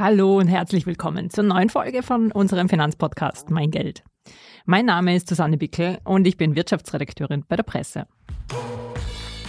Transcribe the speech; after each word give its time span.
Hallo 0.00 0.38
und 0.38 0.46
herzlich 0.46 0.86
willkommen 0.86 1.28
zur 1.28 1.42
neuen 1.42 1.70
Folge 1.70 2.04
von 2.04 2.30
unserem 2.30 2.68
Finanzpodcast 2.68 3.50
Mein 3.50 3.72
Geld. 3.72 4.04
Mein 4.64 4.86
Name 4.86 5.16
ist 5.16 5.28
Susanne 5.28 5.58
Bickel 5.58 5.98
und 6.04 6.24
ich 6.24 6.36
bin 6.36 6.54
Wirtschaftsredakteurin 6.54 7.44
bei 7.48 7.56
der 7.56 7.64
Presse. 7.64 8.06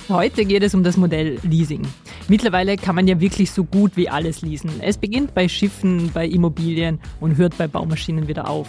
Heute 0.09 0.45
geht 0.45 0.63
es 0.63 0.73
um 0.73 0.81
das 0.83 0.97
Modell 0.97 1.37
Leasing. 1.43 1.83
Mittlerweile 2.29 2.77
kann 2.77 2.95
man 2.95 3.07
ja 3.07 3.19
wirklich 3.19 3.51
so 3.51 3.63
gut 3.63 3.95
wie 3.95 4.09
alles 4.09 4.41
leasen. 4.41 4.71
Es 4.81 4.97
beginnt 4.97 5.35
bei 5.35 5.47
Schiffen, 5.47 6.09
bei 6.15 6.25
Immobilien 6.25 6.99
und 7.19 7.37
hört 7.37 7.55
bei 7.59 7.67
Baumaschinen 7.67 8.27
wieder 8.27 8.49
auf. 8.49 8.67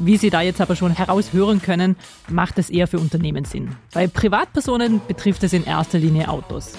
Wie 0.00 0.16
Sie 0.16 0.30
da 0.30 0.40
jetzt 0.40 0.60
aber 0.60 0.74
schon 0.74 0.90
heraushören 0.90 1.62
können, 1.62 1.94
macht 2.30 2.58
es 2.58 2.68
eher 2.68 2.88
für 2.88 2.98
Unternehmen 2.98 3.44
Sinn. 3.44 3.76
Bei 3.94 4.08
Privatpersonen 4.08 5.00
betrifft 5.06 5.44
es 5.44 5.52
in 5.52 5.62
erster 5.62 6.00
Linie 6.00 6.28
Autos. 6.28 6.72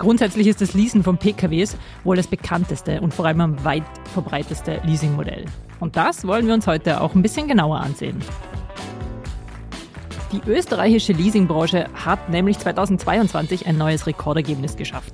Grundsätzlich 0.00 0.46
ist 0.46 0.62
das 0.62 0.72
Leasen 0.72 1.02
von 1.02 1.18
PKWs 1.18 1.76
wohl 2.04 2.16
das 2.16 2.26
bekannteste 2.26 3.02
und 3.02 3.12
vor 3.12 3.26
allem 3.26 3.42
am 3.42 3.64
weit 3.66 3.84
verbreiteste 4.14 4.80
Leasingmodell. 4.82 5.44
Und 5.78 5.94
das 5.94 6.26
wollen 6.26 6.46
wir 6.46 6.54
uns 6.54 6.66
heute 6.66 7.02
auch 7.02 7.14
ein 7.14 7.20
bisschen 7.20 7.48
genauer 7.48 7.80
ansehen. 7.80 8.16
Die 10.32 10.40
österreichische 10.48 11.12
Leasingbranche 11.12 11.86
hat 11.92 12.30
nämlich 12.30 12.58
2022 12.58 13.66
ein 13.66 13.76
neues 13.76 14.06
Rekordergebnis 14.06 14.74
geschafft. 14.76 15.12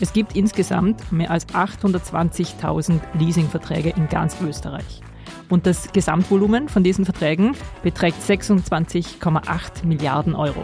Es 0.00 0.12
gibt 0.12 0.36
insgesamt 0.36 1.10
mehr 1.10 1.30
als 1.30 1.48
820.000 1.48 3.00
Leasingverträge 3.18 3.94
in 3.96 4.06
ganz 4.10 4.36
Österreich. 4.42 5.00
Und 5.48 5.64
das 5.64 5.92
Gesamtvolumen 5.92 6.68
von 6.68 6.84
diesen 6.84 7.06
Verträgen 7.06 7.56
beträgt 7.82 8.20
26,8 8.22 9.86
Milliarden 9.86 10.34
Euro. 10.34 10.62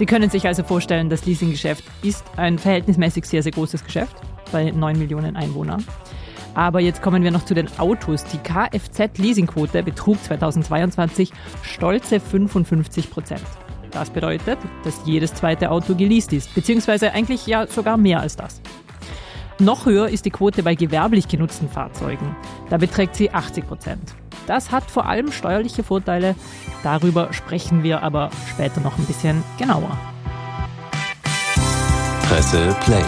Sie 0.00 0.06
können 0.06 0.30
sich 0.30 0.46
also 0.46 0.62
vorstellen, 0.62 1.10
das 1.10 1.26
Leasinggeschäft 1.26 1.84
ist 2.02 2.24
ein 2.38 2.58
verhältnismäßig 2.58 3.26
sehr, 3.26 3.42
sehr 3.42 3.52
großes 3.52 3.84
Geschäft 3.84 4.16
bei 4.50 4.70
9 4.70 4.98
Millionen 4.98 5.36
Einwohnern. 5.36 5.84
Aber 6.54 6.80
jetzt 6.80 7.02
kommen 7.02 7.22
wir 7.22 7.30
noch 7.30 7.44
zu 7.44 7.52
den 7.52 7.68
Autos. 7.78 8.24
Die 8.24 8.38
Kfz-Leasingquote 8.38 9.82
betrug 9.82 10.16
2022 10.24 11.30
stolze 11.60 12.18
55 12.18 13.10
Prozent. 13.10 13.42
Das 13.90 14.08
bedeutet, 14.08 14.56
dass 14.84 15.02
jedes 15.04 15.34
zweite 15.34 15.70
Auto 15.70 15.94
geleast 15.94 16.32
ist, 16.32 16.54
beziehungsweise 16.54 17.12
eigentlich 17.12 17.46
ja 17.46 17.66
sogar 17.66 17.98
mehr 17.98 18.20
als 18.20 18.36
das. 18.36 18.62
Noch 19.58 19.84
höher 19.84 20.08
ist 20.08 20.24
die 20.24 20.30
Quote 20.30 20.62
bei 20.62 20.76
gewerblich 20.76 21.28
genutzten 21.28 21.68
Fahrzeugen. 21.68 22.34
Da 22.70 22.78
beträgt 22.78 23.16
sie 23.16 23.30
80 23.30 23.66
Prozent. 23.66 24.14
Das 24.46 24.70
hat 24.70 24.90
vor 24.90 25.06
allem 25.06 25.32
steuerliche 25.32 25.82
Vorteile. 25.82 26.34
Darüber 26.82 27.32
sprechen 27.32 27.82
wir 27.82 28.02
aber 28.02 28.30
später 28.48 28.80
noch 28.80 28.98
ein 28.98 29.04
bisschen 29.04 29.42
genauer. 29.58 29.98
Presse 32.22 32.76
Play. 32.80 33.04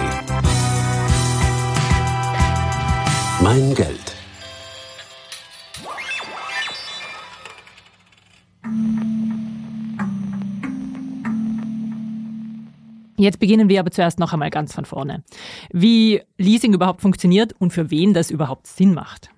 Mein 3.41 3.75
Geld. 3.75 4.17
Jetzt 13.23 13.39
beginnen 13.39 13.69
wir 13.69 13.79
aber 13.79 13.93
zuerst 13.93 14.19
noch 14.19 14.33
einmal 14.33 14.51
ganz 14.51 14.75
von 14.75 14.85
vorne. 14.85 15.23
Wie 15.73 16.23
Leasing 16.39 16.75
überhaupt 16.75 17.03
funktioniert 17.03 17.53
und 17.57 17.73
für 17.73 17.89
wen 17.91 18.15
das 18.15 18.33
überhaupt 18.33 18.67
Sinn 18.67 18.95
macht. 18.95 19.31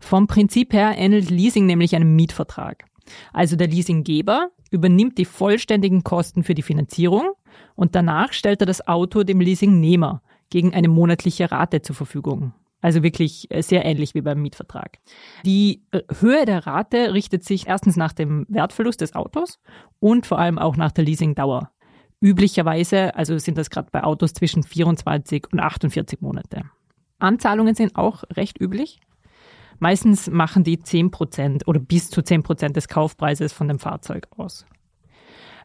Vom 0.00 0.26
Prinzip 0.26 0.72
her 0.72 0.94
ähnelt 0.96 1.30
Leasing 1.30 1.66
nämlich 1.66 1.94
einem 1.94 2.14
Mietvertrag. 2.16 2.84
Also 3.32 3.56
der 3.56 3.68
Leasinggeber 3.68 4.50
übernimmt 4.70 5.18
die 5.18 5.24
vollständigen 5.24 6.04
Kosten 6.04 6.44
für 6.44 6.54
die 6.54 6.62
Finanzierung 6.62 7.32
und 7.74 7.94
danach 7.94 8.32
stellt 8.32 8.60
er 8.62 8.66
das 8.66 8.86
Auto 8.86 9.24
dem 9.24 9.40
Leasingnehmer 9.40 10.22
gegen 10.48 10.74
eine 10.74 10.88
monatliche 10.88 11.50
Rate 11.50 11.82
zur 11.82 11.96
Verfügung. 11.96 12.52
Also 12.82 13.02
wirklich 13.02 13.50
äh, 13.50 13.62
sehr 13.62 13.84
ähnlich 13.84 14.14
wie 14.14 14.22
beim 14.22 14.40
Mietvertrag. 14.40 14.98
Die 15.44 15.82
äh, 15.90 16.00
Höhe 16.20 16.46
der 16.46 16.66
Rate 16.66 17.12
richtet 17.12 17.44
sich 17.44 17.66
erstens 17.66 17.96
nach 17.96 18.12
dem 18.12 18.46
Wertverlust 18.48 19.00
des 19.00 19.14
Autos 19.14 19.58
und 19.98 20.26
vor 20.26 20.38
allem 20.38 20.58
auch 20.58 20.76
nach 20.76 20.92
der 20.92 21.04
Leasingdauer. 21.04 21.70
Üblicherweise, 22.22 23.14
also 23.14 23.36
sind 23.38 23.58
das 23.58 23.70
gerade 23.70 23.88
bei 23.90 24.02
Autos 24.02 24.32
zwischen 24.32 24.62
24 24.62 25.46
und 25.52 25.60
48 25.60 26.20
Monate. 26.20 26.62
Anzahlungen 27.18 27.74
sind 27.74 27.96
auch 27.96 28.24
recht 28.34 28.60
üblich. 28.60 28.98
Meistens 29.80 30.30
machen 30.30 30.62
die 30.62 30.76
10% 30.76 31.66
oder 31.66 31.80
bis 31.80 32.10
zu 32.10 32.20
10% 32.20 32.74
des 32.74 32.86
Kaufpreises 32.86 33.52
von 33.52 33.66
dem 33.66 33.78
Fahrzeug 33.78 34.28
aus. 34.36 34.66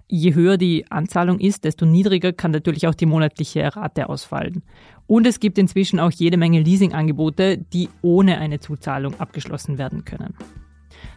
Je 0.08 0.34
höher 0.34 0.58
die 0.58 0.90
Anzahlung 0.90 1.40
ist, 1.40 1.66
desto 1.66 1.86
niedriger 1.86 2.32
kann 2.32 2.52
natürlich 2.52 2.88
auch 2.88 2.96
die 2.96 3.08
monatliche 3.08 3.76
Rate 3.76 4.08
ausfallen. 4.08 4.64
Und 5.08 5.28
es 5.28 5.40
gibt 5.40 5.58
inzwischen 5.58 6.00
auch 6.00 6.12
jede 6.12 6.38
Menge 6.38 6.62
Leasingangebote, 6.62 7.58
die 7.58 7.90
ohne 8.02 8.38
eine 8.38 8.60
Zuzahlung 8.60 9.20
abgeschlossen 9.20 9.78
werden 9.78 10.06
können. 10.06 10.36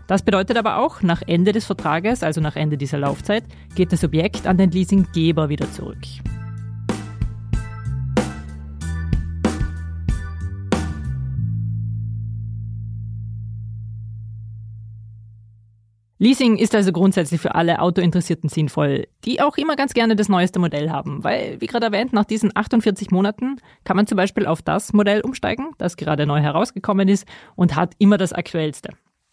Das 0.06 0.22
bedeutet 0.22 0.56
aber 0.56 0.78
auch, 0.78 1.02
nach 1.02 1.22
Ende 1.26 1.52
des 1.52 1.66
Vertrages, 1.66 2.22
also 2.22 2.40
nach 2.40 2.56
Ende 2.56 2.78
dieser 2.78 2.98
Laufzeit, 2.98 3.44
geht 3.74 3.92
das 3.92 4.02
Objekt 4.02 4.46
an 4.46 4.56
den 4.56 4.70
Leasinggeber 4.70 5.50
wieder 5.50 5.70
zurück. 5.70 5.98
Leasing 16.20 16.56
ist 16.56 16.74
also 16.74 16.90
grundsätzlich 16.90 17.40
für 17.40 17.54
alle 17.54 17.80
Autointeressierten 17.80 18.48
sinnvoll, 18.50 19.06
die 19.24 19.40
auch 19.40 19.56
immer 19.56 19.76
ganz 19.76 19.94
gerne 19.94 20.16
das 20.16 20.28
neueste 20.28 20.58
Modell 20.58 20.90
haben, 20.90 21.22
weil, 21.22 21.60
wie 21.60 21.66
gerade 21.66 21.86
erwähnt, 21.86 22.12
nach 22.12 22.24
diesen 22.24 22.50
48 22.54 23.12
Monaten 23.12 23.58
kann 23.84 23.96
man 23.96 24.08
zum 24.08 24.16
Beispiel 24.16 24.44
auf 24.44 24.60
das 24.60 24.92
Modell 24.92 25.20
umsteigen, 25.20 25.70
das 25.78 25.96
gerade 25.96 26.26
neu 26.26 26.40
herausgekommen 26.40 27.08
ist 27.08 27.24
und 27.54 27.76
hat 27.76 27.94
immer 27.98 28.18
das 28.18 28.32
aktuellste. 28.32 28.90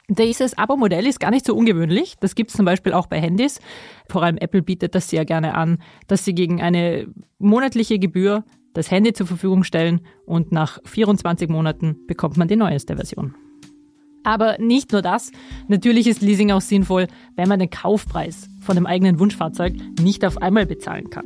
Dieses 0.08 0.56
Abo-Modell 0.56 1.08
ist 1.08 1.20
gar 1.20 1.32
nicht 1.32 1.48
so 1.48 1.56
ungewöhnlich. 1.56 2.14
Das 2.20 2.36
gibt 2.36 2.52
es 2.52 2.56
zum 2.56 2.66
Beispiel 2.66 2.94
auch 2.94 3.08
bei 3.08 3.20
Handys. 3.20 3.60
Vor 4.08 4.22
allem 4.22 4.38
Apple 4.38 4.62
bietet 4.62 4.94
das 4.94 5.10
sehr 5.10 5.26
gerne 5.26 5.56
an, 5.56 5.80
dass 6.06 6.24
sie 6.24 6.36
gegen 6.36 6.62
eine 6.62 7.08
monatliche 7.40 7.98
Gebühr 7.98 8.44
das 8.76 8.92
Handy 8.92 9.14
zur 9.14 9.26
Verfügung 9.26 9.64
stellen 9.64 10.02
und 10.28 10.52
nach 10.52 10.80
24 10.86 11.50
Monaten 11.50 12.06
bekommt 12.06 12.38
man 12.38 12.48
die 12.48 12.58
neueste 12.58 12.96
Version. 12.96 13.34
Aber 14.26 14.58
nicht 14.60 14.92
nur 14.92 15.02
das. 15.02 15.32
Natürlich 15.68 16.08
ist 16.08 16.22
Leasing 16.22 16.52
auch 16.52 16.62
sinnvoll, 16.62 17.08
wenn 17.36 17.48
man 17.48 17.60
den 17.60 17.70
Kaufpreis 17.70 18.50
von 18.60 18.76
dem 18.76 18.88
eigenen 18.88 19.20
Wunschfahrzeug 19.20 19.76
nicht 20.02 20.26
auf 20.26 20.42
einmal 20.42 20.66
bezahlen 20.66 21.10
kann. 21.10 21.24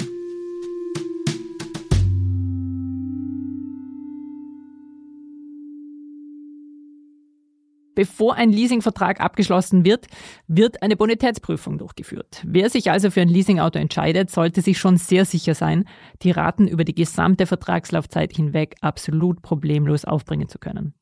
Bevor 7.95 8.35
ein 8.35 8.51
Leasingvertrag 8.51 9.19
abgeschlossen 9.19 9.83
wird, 9.83 10.07
wird 10.47 10.81
eine 10.81 10.95
Bonitätsprüfung 10.95 11.77
durchgeführt. 11.77 12.41
Wer 12.45 12.69
sich 12.69 12.91
also 12.91 13.11
für 13.11 13.19
ein 13.19 13.27
Leasingauto 13.27 13.77
entscheidet, 13.77 14.29
sollte 14.29 14.61
sich 14.61 14.77
schon 14.77 14.95
sehr 14.95 15.25
sicher 15.25 15.53
sein, 15.53 15.83
die 16.21 16.31
Raten 16.31 16.67
über 16.67 16.85
die 16.85 16.95
gesamte 16.95 17.45
Vertragslaufzeit 17.45 18.33
hinweg 18.33 18.75
absolut 18.79 19.41
problemlos 19.41 20.05
aufbringen 20.05 20.47
zu 20.47 20.59
können. 20.59 20.93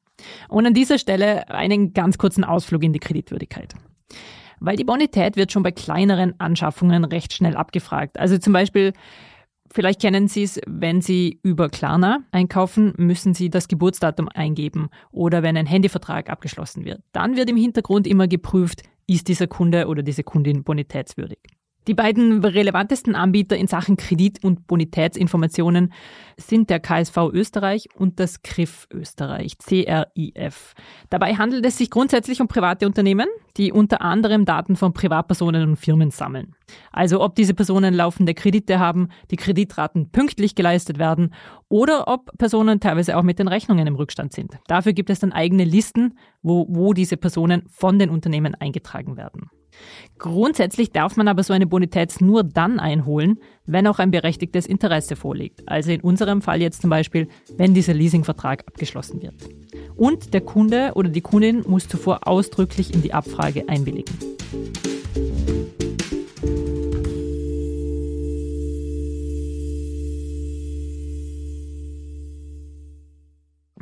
Und 0.50 0.66
an 0.66 0.73
dieser 0.73 0.97
Stelle 0.97 1.50
einen 1.50 1.94
ganz 1.94 2.17
kurzen 2.17 2.44
Ausflug 2.44 2.83
in 2.83 2.94
die 2.94 3.00
Kreditwürdigkeit. 3.00 3.73
Weil 4.59 4.75
die 4.75 4.83
Bonität 4.83 5.35
wird 5.35 5.51
schon 5.51 5.63
bei 5.63 5.72
kleineren 5.72 6.39
Anschaffungen 6.39 7.05
recht 7.05 7.33
schnell 7.33 7.55
abgefragt. 7.55 8.19
Also 8.19 8.38
zum 8.38 8.53
Beispiel, 8.53 8.94
vielleicht 9.72 10.01
kennen 10.01 10.27
Sie 10.27 10.44
es, 10.44 10.59
wenn 10.66 11.01
Sie 11.01 11.39
über 11.44 11.69
Klarna 11.69 12.19
einkaufen, 12.31 12.94
müssen 12.97 13.33
Sie 13.33 13.50
das 13.50 13.67
Geburtsdatum 13.67 14.29
eingeben 14.29 14.89
oder 15.11 15.44
wenn 15.44 15.57
ein 15.57 15.67
Handyvertrag 15.67 16.29
abgeschlossen 16.29 16.85
wird. 16.85 17.01
Dann 17.11 17.35
wird 17.35 17.50
im 17.50 17.57
Hintergrund 17.57 18.07
immer 18.07 18.27
geprüft, 18.27 18.83
ist 19.06 19.27
dieser 19.27 19.47
Kunde 19.47 19.88
oder 19.88 20.01
diese 20.01 20.23
Kundin 20.23 20.63
bonitätswürdig. 20.63 21.39
Die 21.88 21.94
beiden 21.94 22.44
relevantesten 22.44 23.16
Anbieter 23.16 23.56
in 23.56 23.68
Sachen 23.68 23.96
Kredit- 23.96 24.44
und 24.44 24.68
Bonitätsinformationen 24.68 25.94
sind 26.36 26.69
der 26.69 26.81
KSV 26.81 27.18
Österreich 27.31 27.88
und 27.95 28.19
das 28.19 28.42
CRIF 28.42 28.88
Österreich, 28.92 29.57
CRIF. 29.57 30.74
Dabei 31.10 31.36
handelt 31.36 31.66
es 31.66 31.78
sich 31.78 31.89
grundsätzlich 31.89 32.42
um 32.42 32.50
private 32.50 32.86
Unternehmen, 32.86 33.28
die 33.56 33.72
unter 33.72 34.01
anderem 34.01 34.44
Daten 34.44 34.75
von 34.75 34.92
Privatpersonen 34.92 35.69
und 35.69 35.75
Firmen 35.78 36.12
sammeln. 36.12 36.56
Also 36.92 37.22
ob 37.22 37.36
diese 37.36 37.54
Personen 37.54 37.94
laufende 37.94 38.33
Kredite 38.33 38.80
haben, 38.80 39.07
die 39.31 39.38
Kreditraten 39.38 40.12
pünktlich 40.12 40.56
geleistet 40.56 41.00
werden 41.00 41.33
oder 41.69 42.10
ob 42.10 42.38
Personen 42.38 42.81
teilweise 42.81 43.16
auch 43.16 43.24
mit 43.24 43.40
den 43.40 43.48
Rechnungen 43.48 43.88
im 43.88 43.95
Rückstand 43.95 44.33
sind. 44.33 44.57
Dafür 44.68 44.92
gibt 44.92 45.10
es 45.10 45.19
dann 45.19 45.31
eigene 45.31 45.63
Listen, 45.63 46.18
wo, 46.42 46.68
wo 46.69 46.94
diese 46.94 47.16
Personen 47.16 47.63
von 47.69 47.98
den 47.98 48.10
Unternehmen 48.10 48.56
eingetragen 48.56 49.16
werden. 49.16 49.50
Grundsätzlich 50.18 50.91
darf 50.91 51.15
man 51.15 51.27
aber 51.27 51.44
so 51.44 51.53
eine 51.53 51.68
Bonität 51.68 52.21
nur 52.21 52.44
dann 52.44 52.79
einholen, 52.79 53.39
wenn 53.65 53.85
auch 53.85 54.00
ein 54.00 54.12
berechtigtes 54.12 54.65
Interesse 54.65 55.15
vorliegt. 55.15 55.62
Also 55.68 55.91
in 55.91 56.01
unserem 56.01 56.41
Fall 56.41 56.62
jetzt 56.62 56.81
zum 56.81 56.89
Beispiel, 56.89 57.27
wenn 57.56 57.74
dieser 57.74 57.94
Leasingvertrag 57.94 58.63
abgeschlossen 58.68 59.21
wird. 59.21 59.35
Und 59.95 60.33
der 60.33 60.41
Kunde 60.41 60.94
oder 60.95 61.09
die 61.09 61.21
Kundin 61.21 61.63
muss 61.68 61.88
zuvor 61.88 62.27
ausdrücklich 62.27 62.94
in 62.94 63.01
die 63.01 63.13
Abfrage 63.13 63.68
einwilligen. 63.69 64.18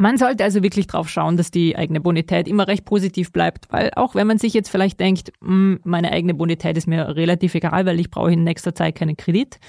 Man 0.06 0.20
sollte 0.20 0.44
also 0.44 0.62
wirklich 0.62 0.86
drauf 0.86 1.10
schauen, 1.10 1.36
dass 1.36 1.50
die 1.50 1.76
eigene 1.76 2.00
Bonität 2.00 2.48
immer 2.48 2.68
recht 2.68 2.86
positiv 2.86 3.32
bleibt, 3.32 3.66
weil 3.72 3.90
auch 3.96 4.14
wenn 4.14 4.28
man 4.28 4.38
sich 4.38 4.54
jetzt 4.54 4.70
vielleicht 4.70 5.00
denkt, 5.00 5.34
hm, 5.42 5.80
meine 5.84 6.12
eigene 6.12 6.36
Bonität 6.36 6.78
ist 6.78 6.86
mir 6.86 7.16
relativ 7.16 7.56
egal, 7.56 7.88
weil 7.88 8.00
ich 8.00 8.12
brauche 8.12 8.32
in 8.32 8.44
nächster 8.44 8.76
Zeit 8.76 8.94
keinen 8.94 9.18
Kredit, 9.18 9.60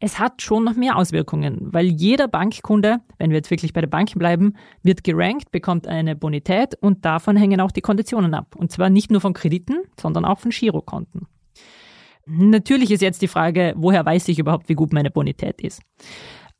es 0.00 0.18
hat 0.18 0.40
schon 0.40 0.64
noch 0.64 0.74
mehr 0.74 0.96
Auswirkungen, 0.96 1.58
weil 1.60 1.84
jeder 1.84 2.28
Bankkunde, 2.28 3.00
wenn 3.18 3.28
wir 3.28 3.36
jetzt 3.36 3.50
wirklich 3.50 3.74
bei 3.74 3.82
der 3.82 3.88
Bank 3.88 4.14
bleiben, 4.14 4.54
wird 4.82 5.04
gerankt, 5.04 5.50
bekommt 5.50 5.86
eine 5.86 6.16
Bonität 6.16 6.76
und 6.80 7.04
davon 7.04 7.36
hängen 7.36 7.60
auch 7.60 7.70
die 7.70 7.82
Konditionen 7.82 8.32
ab. 8.32 8.56
Und 8.56 8.72
zwar 8.72 8.88
nicht 8.88 9.10
nur 9.10 9.20
von 9.20 9.34
Krediten, 9.34 9.82
sondern 10.00 10.24
auch 10.24 10.38
von 10.38 10.50
Girokonten. 10.50 11.26
Natürlich 12.24 12.90
ist 12.90 13.02
jetzt 13.02 13.20
die 13.20 13.28
Frage, 13.28 13.74
woher 13.76 14.06
weiß 14.06 14.28
ich 14.28 14.38
überhaupt, 14.38 14.70
wie 14.70 14.74
gut 14.74 14.94
meine 14.94 15.10
Bonität 15.10 15.60
ist? 15.60 15.82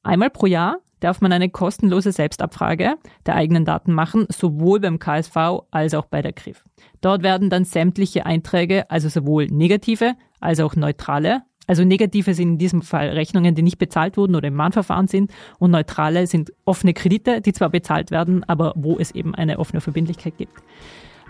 Einmal 0.05 0.31
pro 0.31 0.47
Jahr 0.47 0.77
darf 1.01 1.21
man 1.21 1.33
eine 1.33 1.49
kostenlose 1.49 2.12
Selbstabfrage 2.12 2.97
der 3.27 3.35
eigenen 3.35 3.65
Daten 3.65 3.93
machen, 3.93 4.27
sowohl 4.29 4.81
beim 4.81 4.99
KSV 4.99 5.37
als 5.71 5.95
auch 5.95 6.06
bei 6.06 6.23
der 6.23 6.33
KRIF. 6.33 6.65
Dort 7.01 7.23
werden 7.23 7.51
dann 7.51 7.65
sämtliche 7.65 8.27
Einträge, 8.27 8.91
also 8.91 9.09
sowohl 9.09 9.47
negative 9.47 10.15
als 10.41 10.61
auch 10.61 10.77
neutrale, 10.77 11.43
also 11.67 11.85
negative 11.85 12.35
sind 12.35 12.49
in 12.49 12.59
diesem 12.59 12.83
Fall 12.83 13.09
Rechnungen, 13.09 13.55
die 13.55 13.62
nicht 13.62 13.79
bezahlt 13.79 14.19
wurden 14.19 14.35
oder 14.35 14.49
im 14.49 14.55
Mahnverfahren 14.55 15.09
sind 15.09 15.33
und 15.59 15.71
neutrale 15.71 16.27
sind 16.27 16.53
offene 16.67 16.93
Kredite, 16.93 17.41
die 17.41 17.55
zwar 17.55 17.71
bezahlt 17.71 18.11
werden, 18.11 18.45
aber 18.45 18.75
wo 18.77 18.99
es 18.99 19.11
eben 19.11 19.35
eine 19.35 19.59
offene 19.59 19.81
Verbindlichkeit 19.81 20.37
gibt. 20.37 20.62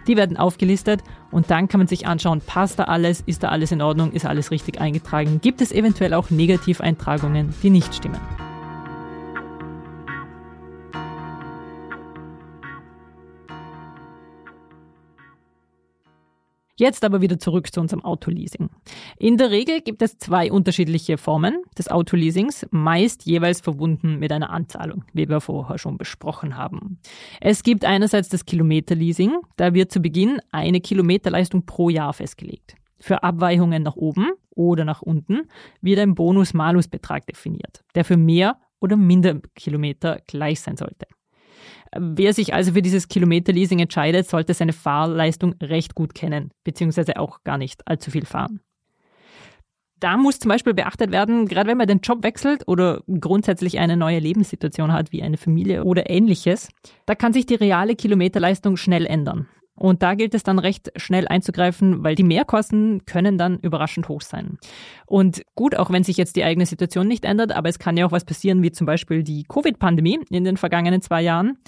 Die 0.08 0.16
werden 0.16 0.36
aufgelistet 0.36 1.02
und 1.30 1.50
dann 1.50 1.68
kann 1.68 1.78
man 1.78 1.86
sich 1.86 2.06
anschauen, 2.06 2.42
passt 2.44 2.78
da 2.78 2.84
alles, 2.84 3.22
ist 3.22 3.42
da 3.42 3.48
alles 3.48 3.72
in 3.72 3.80
Ordnung, 3.80 4.12
ist 4.12 4.26
alles 4.26 4.50
richtig 4.50 4.80
eingetragen, 4.80 5.40
gibt 5.40 5.60
es 5.60 5.72
eventuell 5.72 6.14
auch 6.14 6.30
Negativeintragungen, 6.30 7.54
die 7.62 7.70
nicht 7.70 7.94
stimmen. 7.94 8.20
Jetzt 16.76 17.04
aber 17.04 17.20
wieder 17.20 17.38
zurück 17.38 17.72
zu 17.72 17.80
unserem 17.80 18.04
Autoleasing. 18.04 18.68
In 19.16 19.36
der 19.36 19.52
Regel 19.52 19.80
gibt 19.80 20.02
es 20.02 20.18
zwei 20.18 20.50
unterschiedliche 20.50 21.18
Formen 21.18 21.62
des 21.78 21.88
Autoleasings, 21.88 22.66
meist 22.72 23.26
jeweils 23.26 23.60
verbunden 23.60 24.18
mit 24.18 24.32
einer 24.32 24.50
Anzahlung, 24.50 25.04
wie 25.12 25.28
wir 25.28 25.40
vorher 25.40 25.78
schon 25.78 25.98
besprochen 25.98 26.56
haben. 26.56 26.98
Es 27.40 27.62
gibt 27.62 27.84
einerseits 27.84 28.28
das 28.28 28.44
Kilometerleasing, 28.44 29.36
da 29.56 29.72
wird 29.72 29.92
zu 29.92 30.00
Beginn 30.00 30.40
eine 30.50 30.80
Kilometerleistung 30.80 31.64
pro 31.64 31.90
Jahr 31.90 32.12
festgelegt. 32.12 32.74
Für 32.98 33.22
Abweichungen 33.22 33.84
nach 33.84 33.96
oben 33.96 34.32
oder 34.50 34.84
nach 34.84 35.02
unten 35.02 35.42
wird 35.80 36.00
ein 36.00 36.16
Bonus-Malus-Betrag 36.16 37.26
definiert, 37.26 37.84
der 37.94 38.04
für 38.04 38.16
mehr 38.16 38.58
oder 38.80 38.96
minder 38.96 39.40
Kilometer 39.54 40.20
gleich 40.26 40.60
sein 40.60 40.76
sollte. 40.76 41.06
Wer 41.98 42.32
sich 42.32 42.54
also 42.54 42.72
für 42.72 42.82
dieses 42.82 43.08
Kilometerleasing 43.08 43.78
entscheidet, 43.78 44.28
sollte 44.28 44.54
seine 44.54 44.72
Fahrleistung 44.72 45.54
recht 45.62 45.94
gut 45.94 46.14
kennen, 46.14 46.50
beziehungsweise 46.64 47.18
auch 47.18 47.42
gar 47.44 47.58
nicht 47.58 47.86
allzu 47.86 48.10
viel 48.10 48.26
fahren. 48.26 48.60
Da 50.00 50.16
muss 50.16 50.38
zum 50.38 50.50
Beispiel 50.50 50.74
beachtet 50.74 51.12
werden, 51.12 51.46
gerade 51.46 51.70
wenn 51.70 51.78
man 51.78 51.86
den 51.86 52.00
Job 52.00 52.22
wechselt 52.24 52.68
oder 52.68 53.02
grundsätzlich 53.20 53.78
eine 53.78 53.96
neue 53.96 54.18
Lebenssituation 54.18 54.92
hat, 54.92 55.12
wie 55.12 55.22
eine 55.22 55.38
Familie 55.38 55.84
oder 55.84 56.10
ähnliches, 56.10 56.68
da 57.06 57.14
kann 57.14 57.32
sich 57.32 57.46
die 57.46 57.54
reale 57.54 57.94
Kilometerleistung 57.94 58.76
schnell 58.76 59.06
ändern. 59.06 59.48
Und 59.76 60.02
da 60.02 60.14
gilt 60.14 60.34
es 60.34 60.44
dann 60.44 60.58
recht 60.58 60.92
schnell 60.96 61.26
einzugreifen, 61.26 62.04
weil 62.04 62.14
die 62.14 62.22
Mehrkosten 62.22 63.04
können 63.06 63.38
dann 63.38 63.58
überraschend 63.58 64.08
hoch 64.08 64.20
sein. 64.20 64.58
Und 65.06 65.42
gut, 65.56 65.76
auch 65.76 65.90
wenn 65.90 66.04
sich 66.04 66.16
jetzt 66.16 66.36
die 66.36 66.44
eigene 66.44 66.66
Situation 66.66 67.08
nicht 67.08 67.24
ändert, 67.24 67.52
aber 67.52 67.68
es 67.68 67.80
kann 67.80 67.96
ja 67.96 68.06
auch 68.06 68.12
was 68.12 68.24
passieren, 68.24 68.62
wie 68.62 68.70
zum 68.70 68.86
Beispiel 68.86 69.24
die 69.24 69.44
Covid-Pandemie 69.48 70.20
in 70.30 70.44
den 70.44 70.56
vergangenen 70.56 71.02
zwei 71.02 71.22
Jahren. 71.22 71.58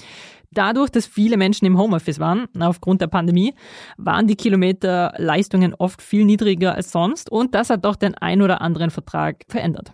Dadurch, 0.52 0.90
dass 0.90 1.06
viele 1.06 1.36
Menschen 1.36 1.66
im 1.66 1.76
Homeoffice 1.76 2.20
waren, 2.20 2.46
aufgrund 2.60 3.00
der 3.00 3.08
Pandemie, 3.08 3.54
waren 3.96 4.28
die 4.28 4.36
Kilometerleistungen 4.36 5.74
oft 5.74 6.00
viel 6.00 6.24
niedriger 6.24 6.74
als 6.74 6.92
sonst 6.92 7.30
und 7.30 7.54
das 7.54 7.70
hat 7.70 7.84
doch 7.84 7.96
den 7.96 8.14
ein 8.14 8.40
oder 8.40 8.60
anderen 8.60 8.90
Vertrag 8.90 9.42
verändert. 9.48 9.90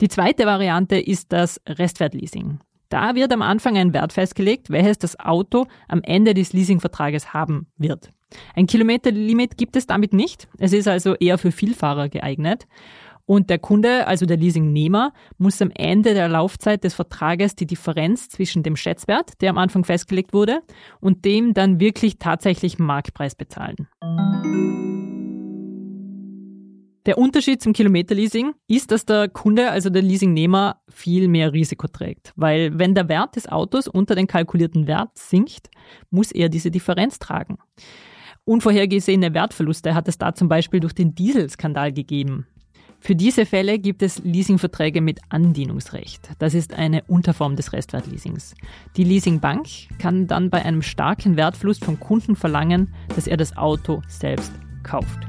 Die 0.00 0.08
zweite 0.08 0.46
Variante 0.46 0.98
ist 0.98 1.32
das 1.32 1.60
Restwertleasing. 1.66 2.60
Da 2.90 3.14
wird 3.14 3.32
am 3.32 3.40
Anfang 3.40 3.78
ein 3.78 3.94
Wert 3.94 4.12
festgelegt, 4.12 4.68
welches 4.68 4.98
das 4.98 5.18
Auto 5.18 5.66
am 5.88 6.02
Ende 6.02 6.34
des 6.34 6.52
Leasingvertrages 6.52 7.32
haben 7.32 7.68
wird. 7.78 8.10
Ein 8.54 8.66
Kilometerlimit 8.66 9.56
gibt 9.56 9.76
es 9.76 9.86
damit 9.86 10.12
nicht. 10.12 10.48
Es 10.58 10.72
ist 10.72 10.88
also 10.88 11.14
eher 11.14 11.38
für 11.38 11.52
Vielfahrer 11.52 12.08
geeignet. 12.08 12.66
Und 13.26 13.48
der 13.48 13.60
Kunde, 13.60 14.08
also 14.08 14.26
der 14.26 14.36
Leasingnehmer, 14.36 15.12
muss 15.38 15.62
am 15.62 15.70
Ende 15.72 16.14
der 16.14 16.28
Laufzeit 16.28 16.82
des 16.82 16.94
Vertrages 16.94 17.54
die 17.54 17.66
Differenz 17.66 18.28
zwischen 18.28 18.64
dem 18.64 18.74
Schätzwert, 18.74 19.40
der 19.40 19.50
am 19.50 19.58
Anfang 19.58 19.84
festgelegt 19.84 20.32
wurde, 20.32 20.62
und 21.00 21.24
dem 21.24 21.54
dann 21.54 21.78
wirklich 21.78 22.18
tatsächlich 22.18 22.80
Marktpreis 22.80 23.36
bezahlen. 23.36 23.86
Der 27.06 27.16
Unterschied 27.16 27.62
zum 27.62 27.72
Kilometerleasing 27.72 28.52
ist, 28.66 28.90
dass 28.90 29.06
der 29.06 29.28
Kunde, 29.28 29.70
also 29.70 29.88
der 29.88 30.02
Leasingnehmer, 30.02 30.82
viel 30.88 31.28
mehr 31.28 31.52
Risiko 31.52 31.88
trägt. 31.88 32.32
Weil 32.36 32.78
wenn 32.78 32.94
der 32.94 33.08
Wert 33.08 33.36
des 33.36 33.48
Autos 33.48 33.88
unter 33.88 34.14
den 34.14 34.26
kalkulierten 34.26 34.86
Wert 34.86 35.10
sinkt, 35.14 35.70
muss 36.10 36.30
er 36.30 36.50
diese 36.50 36.70
Differenz 36.70 37.18
tragen. 37.18 37.56
Unvorhergesehene 38.44 39.32
Wertverluste 39.32 39.94
hat 39.94 40.08
es 40.08 40.18
da 40.18 40.34
zum 40.34 40.48
Beispiel 40.48 40.80
durch 40.80 40.92
den 40.92 41.14
Dieselskandal 41.14 41.92
gegeben. 41.92 42.46
Für 43.02 43.16
diese 43.16 43.46
Fälle 43.46 43.78
gibt 43.78 44.02
es 44.02 44.18
Leasingverträge 44.18 45.00
mit 45.00 45.20
Andienungsrecht. 45.30 46.28
Das 46.38 46.52
ist 46.52 46.74
eine 46.74 47.02
Unterform 47.04 47.56
des 47.56 47.72
Restwertleasings. 47.72 48.54
Die 48.98 49.04
Leasingbank 49.04 49.66
kann 49.98 50.26
dann 50.26 50.50
bei 50.50 50.62
einem 50.62 50.82
starken 50.82 51.38
Wertverlust 51.38 51.82
vom 51.82 51.98
Kunden 51.98 52.36
verlangen, 52.36 52.92
dass 53.14 53.26
er 53.26 53.38
das 53.38 53.56
Auto 53.56 54.02
selbst 54.06 54.52
kauft. 54.82 55.20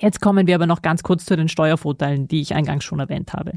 Jetzt 0.00 0.20
kommen 0.20 0.46
wir 0.46 0.54
aber 0.54 0.66
noch 0.66 0.80
ganz 0.80 1.02
kurz 1.02 1.26
zu 1.26 1.36
den 1.36 1.48
Steuervorteilen, 1.48 2.26
die 2.26 2.40
ich 2.40 2.54
eingangs 2.54 2.84
schon 2.84 3.00
erwähnt 3.00 3.34
habe. 3.34 3.52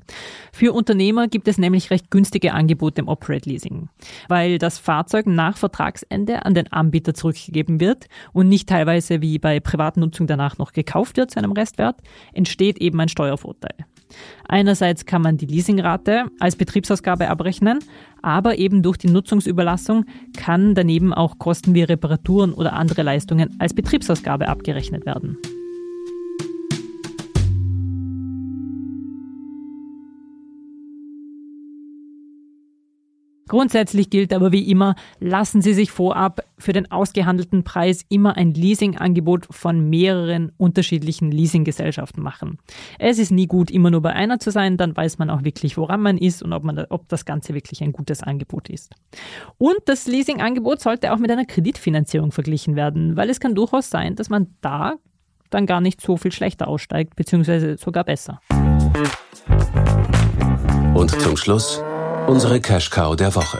Für 0.51 0.73
Unternehmer 0.73 1.29
gibt 1.29 1.47
es 1.47 1.57
nämlich 1.57 1.89
recht 1.89 2.11
günstige 2.11 2.53
Angebote 2.53 3.01
im 3.01 3.07
Operate 3.07 3.49
Leasing, 3.49 3.87
weil 4.27 4.57
das 4.57 4.77
Fahrzeug 4.77 5.25
nach 5.25 5.55
Vertragsende 5.55 6.45
an 6.45 6.53
den 6.53 6.71
Anbieter 6.71 7.13
zurückgegeben 7.13 7.79
wird 7.79 8.07
und 8.33 8.49
nicht 8.49 8.67
teilweise 8.67 9.21
wie 9.21 9.39
bei 9.39 9.61
Privatnutzung 9.61 10.27
danach 10.27 10.57
noch 10.57 10.73
gekauft 10.73 11.15
wird 11.15 11.31
zu 11.31 11.39
einem 11.39 11.53
Restwert, 11.53 12.01
entsteht 12.33 12.77
eben 12.79 12.99
ein 12.99 13.09
Steuervorteil. 13.09 13.75
Einerseits 14.47 15.05
kann 15.05 15.21
man 15.21 15.37
die 15.37 15.45
Leasingrate 15.45 16.25
als 16.39 16.55
Betriebsausgabe 16.55 17.29
abrechnen, 17.29 17.79
aber 18.21 18.57
eben 18.57 18.83
durch 18.83 18.97
die 18.97 19.09
Nutzungsüberlassung 19.09 20.05
kann 20.37 20.75
daneben 20.75 21.13
auch 21.13 21.39
Kosten 21.39 21.73
wie 21.73 21.83
Reparaturen 21.83 22.53
oder 22.53 22.73
andere 22.73 23.01
Leistungen 23.01 23.55
als 23.59 23.73
Betriebsausgabe 23.73 24.49
abgerechnet 24.49 25.05
werden. 25.05 25.37
Grundsätzlich 33.53 34.09
gilt 34.09 34.33
aber 34.33 34.51
wie 34.51 34.67
immer, 34.67 34.95
lassen 35.19 35.61
Sie 35.61 35.75
sich 35.75 35.91
vorab 35.91 36.41
für 36.57 36.73
den 36.73 36.91
ausgehandelten 36.91 37.63
Preis 37.63 38.03
immer 38.09 38.35
ein 38.35 38.55
Leasingangebot 38.55 39.45
von 39.51 39.91
mehreren 39.91 40.51
unterschiedlichen 40.57 41.29
Leasinggesellschaften 41.29 42.23
machen. 42.23 42.57
Es 42.97 43.19
ist 43.19 43.29
nie 43.29 43.45
gut, 43.45 43.69
immer 43.69 43.91
nur 43.91 44.01
bei 44.01 44.11
einer 44.11 44.39
zu 44.39 44.49
sein, 44.49 44.77
dann 44.77 44.97
weiß 44.97 45.19
man 45.19 45.29
auch 45.29 45.43
wirklich, 45.43 45.77
woran 45.77 46.01
man 46.01 46.17
ist 46.17 46.41
und 46.41 46.51
ob, 46.51 46.63
man, 46.63 46.83
ob 46.89 47.07
das 47.09 47.25
Ganze 47.25 47.53
wirklich 47.53 47.83
ein 47.83 47.91
gutes 47.91 48.23
Angebot 48.23 48.69
ist. 48.69 48.95
Und 49.59 49.77
das 49.85 50.07
Leasingangebot 50.07 50.81
sollte 50.81 51.13
auch 51.13 51.19
mit 51.19 51.29
einer 51.29 51.45
Kreditfinanzierung 51.45 52.31
verglichen 52.31 52.75
werden, 52.75 53.17
weil 53.17 53.29
es 53.29 53.39
kann 53.39 53.53
durchaus 53.53 53.87
sein, 53.91 54.15
dass 54.15 54.31
man 54.31 54.47
da 54.61 54.95
dann 55.51 55.67
gar 55.67 55.79
nicht 55.79 56.01
so 56.01 56.17
viel 56.17 56.31
schlechter 56.31 56.67
aussteigt, 56.67 57.15
beziehungsweise 57.15 57.77
sogar 57.77 58.03
besser. 58.03 58.39
Und 60.95 61.11
zum 61.21 61.37
Schluss 61.37 61.83
Unsere 62.27 62.61
Cash 62.61 62.89
Cow 62.89 63.15
der 63.15 63.35
Woche. 63.35 63.59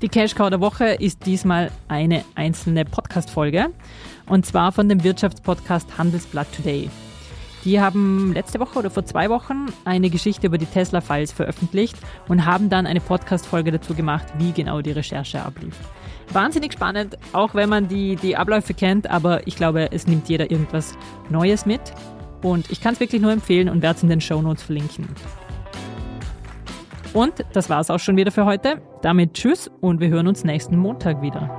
Die 0.00 0.08
Cash 0.08 0.34
Cow 0.34 0.48
der 0.48 0.60
Woche 0.60 0.86
ist 0.86 1.26
diesmal 1.26 1.70
eine 1.88 2.24
einzelne 2.34 2.84
Podcast-Folge 2.84 3.70
und 4.26 4.46
zwar 4.46 4.72
von 4.72 4.88
dem 4.88 5.04
Wirtschaftspodcast 5.04 5.98
Handelsblatt 5.98 6.46
Today. 6.56 6.90
Die 7.64 7.80
haben 7.80 8.32
letzte 8.32 8.60
Woche 8.60 8.78
oder 8.78 8.90
vor 8.90 9.04
zwei 9.04 9.28
Wochen 9.28 9.66
eine 9.84 10.08
Geschichte 10.08 10.46
über 10.46 10.56
die 10.56 10.66
Tesla-Files 10.66 11.32
veröffentlicht 11.32 11.96
und 12.28 12.46
haben 12.46 12.70
dann 12.70 12.86
eine 12.86 13.00
Podcast-Folge 13.00 13.70
dazu 13.72 13.94
gemacht, 13.94 14.26
wie 14.38 14.52
genau 14.52 14.80
die 14.80 14.92
Recherche 14.92 15.44
ablief. 15.44 15.76
Wahnsinnig 16.32 16.72
spannend, 16.72 17.18
auch 17.32 17.54
wenn 17.54 17.68
man 17.68 17.88
die, 17.88 18.16
die 18.16 18.36
Abläufe 18.36 18.72
kennt, 18.74 19.10
aber 19.10 19.46
ich 19.46 19.56
glaube, 19.56 19.92
es 19.92 20.06
nimmt 20.06 20.28
jeder 20.28 20.50
irgendwas 20.50 20.94
Neues 21.28 21.66
mit. 21.66 21.80
Und 22.42 22.70
ich 22.70 22.80
kann 22.80 22.94
es 22.94 23.00
wirklich 23.00 23.20
nur 23.20 23.32
empfehlen 23.32 23.68
und 23.68 23.82
werde 23.82 23.96
es 23.96 24.02
in 24.02 24.08
den 24.08 24.20
Show 24.20 24.40
Notes 24.40 24.62
verlinken. 24.62 25.08
Und 27.12 27.44
das 27.52 27.70
war's 27.70 27.90
auch 27.90 27.98
schon 27.98 28.16
wieder 28.16 28.30
für 28.30 28.44
heute. 28.44 28.80
Damit 29.02 29.34
tschüss 29.34 29.70
und 29.80 30.00
wir 30.00 30.08
hören 30.08 30.28
uns 30.28 30.44
nächsten 30.44 30.76
Montag 30.76 31.20
wieder. 31.22 31.50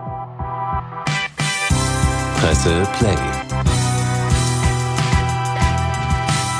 Presse 2.39 2.88
Play. 2.98 3.15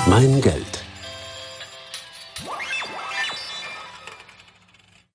Mein 0.08 0.42
Geld. 0.42 0.69